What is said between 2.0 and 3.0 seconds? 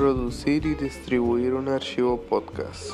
podcast.